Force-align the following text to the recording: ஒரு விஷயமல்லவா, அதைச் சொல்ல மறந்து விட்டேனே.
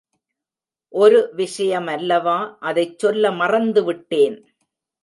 ஒரு 0.93 1.19
விஷயமல்லவா, 1.37 2.37
அதைச் 2.59 2.99
சொல்ல 2.99 3.31
மறந்து 3.31 3.93
விட்டேனே. 3.93 4.41